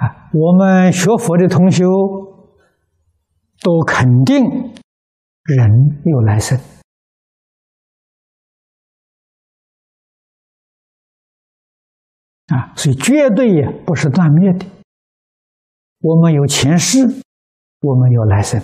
[0.00, 1.84] 啊，我们学佛的同修
[3.60, 4.42] 都肯定
[5.42, 6.58] 人有来生
[12.46, 14.64] 啊，所以绝对也不是断灭的。
[16.00, 17.00] 我们有前世，
[17.82, 18.58] 我们有来生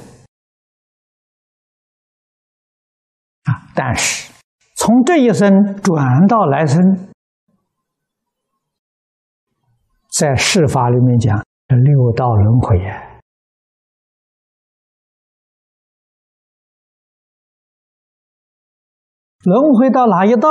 [3.44, 4.32] 啊，但是
[4.74, 6.80] 从这一生转到来生。
[10.18, 13.20] 在释法里面讲，六道轮回呀，
[19.44, 20.48] 轮回到哪一道，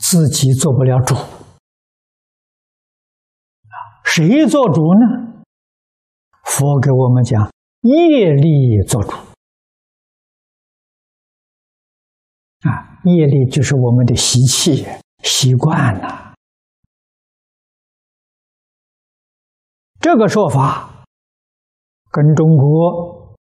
[0.00, 1.16] 自己做不了主
[4.04, 5.42] 谁做主呢？
[6.44, 7.50] 佛给我们讲，
[7.80, 9.10] 业力做主
[12.60, 14.86] 啊，业力就是我们的习气、
[15.24, 16.27] 习惯了。
[20.10, 21.04] 这个说法
[22.10, 23.36] 跟中国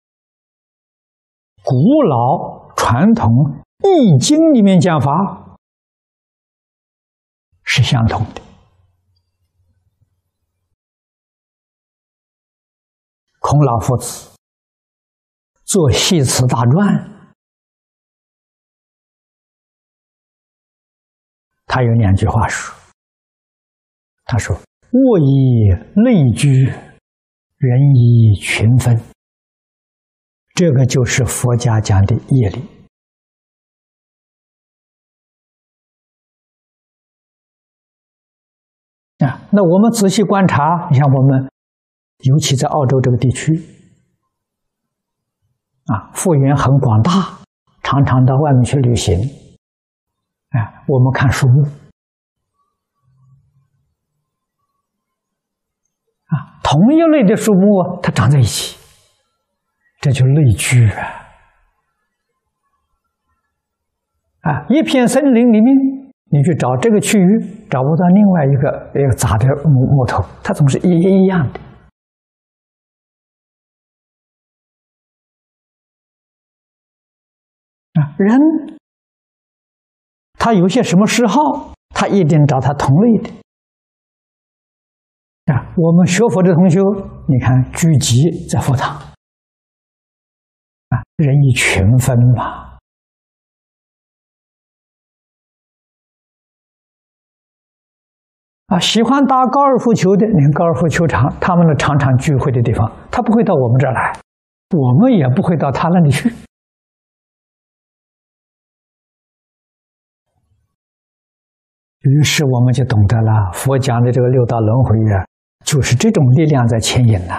[1.64, 1.74] 古
[2.04, 3.26] 老传统
[3.80, 5.58] 《易经》里面讲法
[7.64, 8.40] 是相同的。
[13.40, 14.30] 孔老夫子
[15.64, 16.70] 做《系辞大传》，
[21.66, 22.72] 他有两句话说
[24.22, 24.56] ：“他说。”
[24.92, 26.66] 物以类聚，
[27.56, 29.00] 人以群分。
[30.54, 32.60] 这个就是佛家讲的业力
[39.24, 39.48] 啊。
[39.50, 41.50] 那我们仔细观察，你像我们，
[42.24, 43.50] 尤其在澳洲这个地区，
[45.86, 47.38] 啊，幅员很广大，
[47.82, 49.18] 常常到外面去旅行，
[50.50, 51.81] 啊，我们看树木。
[56.72, 58.78] 同一类的树木，它长在一起，
[60.00, 61.04] 这就类聚啊！
[64.40, 65.76] 啊，一片森林里面，
[66.30, 71.60] 你去找这个区域，找不到另外一个一个杂的木木头，它总是一一样的。
[78.00, 78.38] 啊，人
[80.38, 83.30] 他有些什么嗜好，他一定找他同类的。
[85.74, 86.80] 我们学佛的同学，
[87.26, 88.94] 你看聚集在佛堂，
[90.90, 92.76] 啊，人以群分嘛，
[98.66, 104.12] 啊，喜欢打高尔夫球的，你看高尔夫球场，他们的常常聚会的地方，他不会到我们这儿来，
[104.76, 106.28] 我们也不会到他那里去，
[112.00, 115.24] 于是我们就懂得了佛讲的这个六道轮回呀。
[115.64, 117.34] 就是这种力量在牵引呐！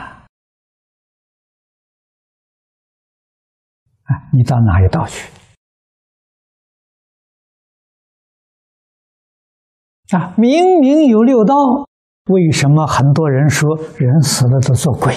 [4.04, 5.32] 啊，你到哪一道去？
[10.16, 11.56] 啊，明明有六道，
[12.26, 15.14] 为什么很多人说人死了都做鬼？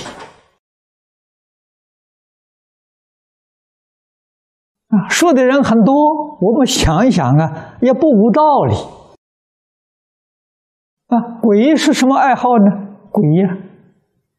[4.88, 8.74] 啊，说的人很多，我们想一想啊，也不无道理。
[11.08, 12.85] 啊，鬼是什么爱好呢？
[13.16, 13.56] 鬼呀，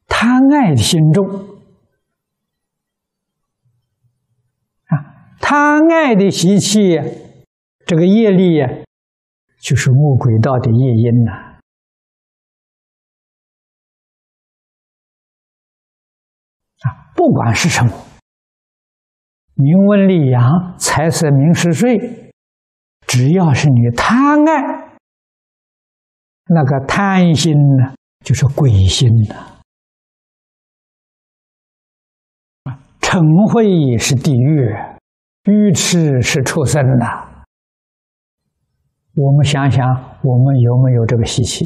[0.06, 1.26] 贪爱的心重
[4.86, 7.00] 啊，贪爱的习气，
[7.88, 8.70] 这个业力呀，
[9.60, 11.32] 就是恶鬼道的业因呐。
[16.84, 16.86] 啊，
[17.16, 17.92] 不管是什么，
[19.56, 22.32] 名闻利养、财色名食睡，
[23.08, 25.00] 只要是你贪爱，
[26.46, 27.97] 那个贪心呢？
[28.28, 29.36] 就是鬼心呐，
[32.64, 34.76] 啊，嗔恚是地狱，
[35.46, 37.46] 愚痴是畜生呐。
[39.16, 39.88] 我们想想，
[40.26, 41.66] 我们有没有这个习气？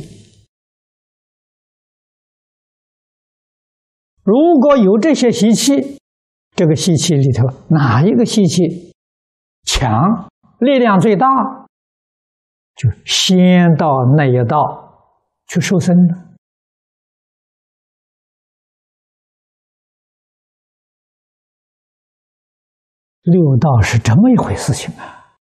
[4.21, 5.97] 如果有这些习气，
[6.55, 8.93] 这个习气里头哪一个习气
[9.63, 11.25] 强，力量最大，
[12.75, 16.27] 就先到那一道去受生了。
[23.23, 25.37] 六道是这么一回事情啊，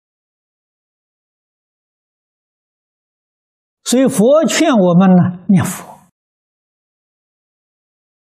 [3.85, 5.89] 所以佛劝我们呢，念佛。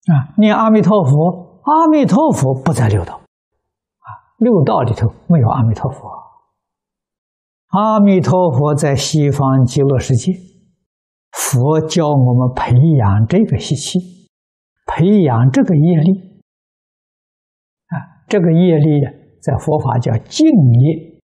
[0.06, 3.14] 啊，念阿弥陀佛，阿弥陀佛不在六道。
[3.14, 4.08] 啊，
[4.38, 6.08] 六道里头没有阿弥陀佛，
[7.68, 10.32] 阿弥陀佛在西方极乐世界，
[11.32, 13.98] 佛教我们培养这个习气，
[14.86, 16.42] 培养这个业力。
[17.86, 21.20] 啊，这个业力在佛法叫敬业。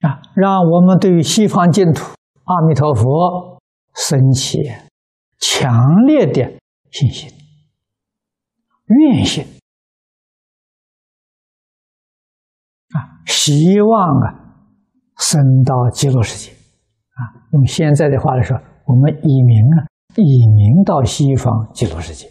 [0.00, 2.14] 啊，让我们对于西方净土
[2.44, 3.60] 阿弥陀佛
[3.96, 4.58] 升起
[5.38, 6.60] 强烈的
[6.92, 7.28] 信心、
[8.86, 9.44] 愿心
[12.94, 14.44] 啊，希望啊。
[15.18, 22.28] 升到极乐世界，啊，用现在的话来说，我们移民啊，移民到西方极乐世界，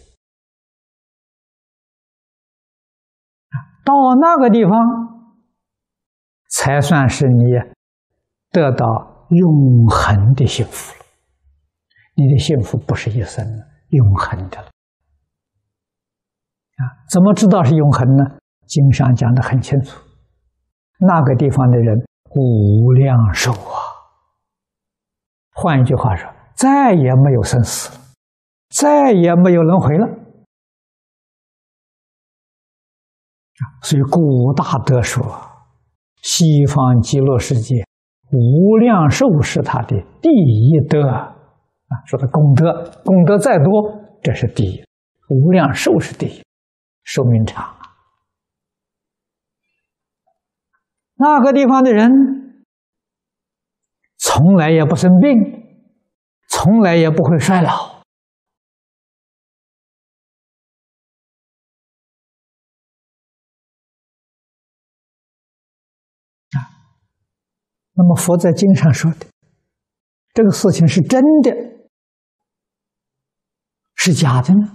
[3.86, 4.74] 到那个地方，
[6.50, 7.44] 才算是你
[8.50, 11.06] 得到永恒的幸福了。
[12.16, 14.66] 你的幸福不是一生的，永恒的了。
[16.76, 18.24] 啊，怎么知道是永恒呢？
[18.66, 20.02] 经上讲的很清楚，
[20.98, 21.96] 那个地方的人。
[22.38, 23.80] 无量寿啊！
[25.54, 28.00] 换一句话说，再也没有生死了，
[28.68, 30.06] 再也没有轮回了
[33.82, 35.24] 所以古大德说，
[36.22, 37.84] 西方极乐世界
[38.32, 41.34] 无量寿是他的第一德啊！
[42.04, 43.72] 说的功德，功德再多，
[44.22, 44.84] 这是第一。
[45.28, 46.42] 无量寿是第一，
[47.04, 47.74] 寿命长。
[51.14, 52.10] 那个地方的人，
[54.18, 55.32] 从来也不生病，
[56.48, 57.95] 从来也不会衰老
[67.98, 69.26] 那么佛在经上说的
[70.34, 71.50] 这个事情是真的，
[73.94, 74.72] 是假的呢？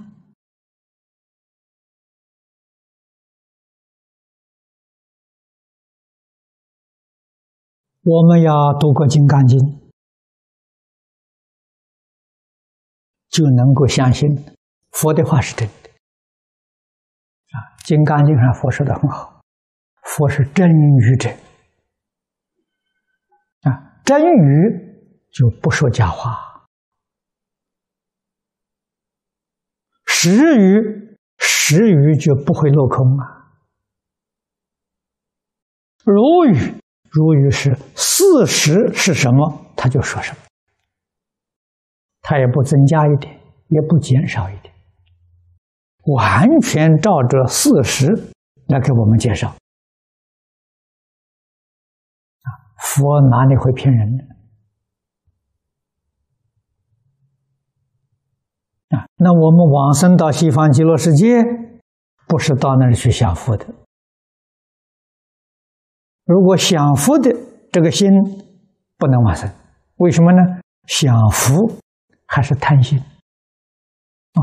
[8.03, 9.59] 我们要读过《金刚经》，
[13.29, 14.27] 就能够相信
[14.89, 15.89] 佛的话是真的。
[17.51, 19.44] 啊，《金刚经》上佛说的很好，
[20.01, 21.29] 佛是真语者。
[24.12, 26.68] 真语就不说假话，
[30.06, 33.56] 实语实语就不会落空啊，
[36.04, 36.75] 如语。
[37.10, 40.38] 如语是事实是什么，他就说什么，
[42.22, 43.34] 他也不增加一点，
[43.69, 44.74] 也不减少一点，
[46.04, 48.08] 完全照着事实
[48.68, 49.56] 来给我们介绍。
[52.81, 54.24] 佛哪里会骗人呢？
[58.98, 61.44] 啊，那我们往生到西方极乐世界，
[62.28, 63.66] 不是到那里去享福的。
[66.25, 67.31] 如果享福的
[67.72, 68.10] 这个心
[68.98, 69.50] 不能往生，
[69.98, 70.42] 为什么呢？
[70.88, 71.80] 享福
[72.25, 73.00] 还是贪心
[74.34, 74.42] 哦，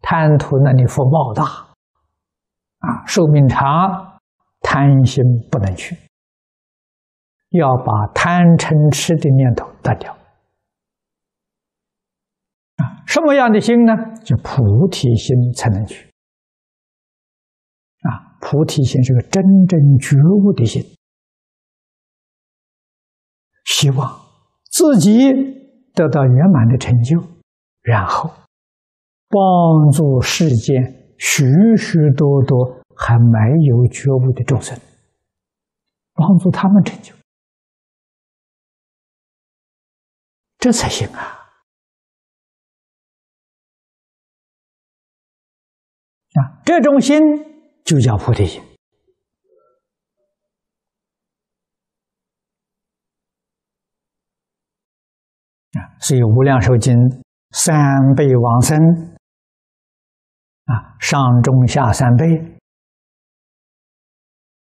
[0.00, 4.20] 贪图那里福报大啊，寿命长，
[4.60, 5.96] 贪心不能去，
[7.50, 10.12] 要把贪嗔痴的念头断掉
[12.76, 13.04] 啊。
[13.06, 13.92] 什么样的心呢？
[14.24, 16.06] 就菩提心才能去
[18.02, 18.38] 啊。
[18.40, 20.82] 菩提心是个真正觉悟的心。
[23.64, 24.20] 希望
[24.70, 25.32] 自己
[25.94, 27.20] 得到圆满的成就，
[27.82, 28.30] 然后
[29.28, 30.82] 帮助世间
[31.18, 31.44] 许
[31.76, 34.78] 许多多还没有觉悟的众生，
[36.14, 37.14] 帮助他们成就，
[40.60, 41.20] 这才行啊！
[46.34, 47.18] 啊，这种心
[47.82, 48.62] 就叫菩提心。
[56.00, 56.94] 所以《无量寿经》
[57.50, 57.74] 三
[58.16, 58.76] 辈往生
[60.64, 62.26] 啊，上中下三辈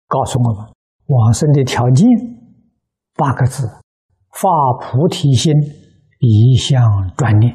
[0.07, 0.73] 告诉我们
[1.07, 2.07] 往生的条件
[3.15, 3.67] 八个字：
[4.35, 4.49] 发
[4.81, 5.53] 菩提心，
[6.19, 7.55] 一向专念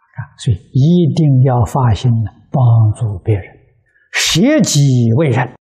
[0.00, 0.20] 啊。
[0.38, 3.44] 所以一定要发心呢，帮助别人，
[4.12, 4.80] 舍己
[5.16, 5.54] 为人。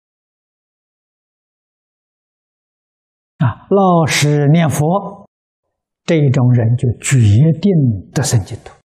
[3.38, 5.28] 啊，老实念佛，
[6.06, 7.18] 这种人就决
[7.60, 7.72] 定
[8.14, 8.81] 得生净土。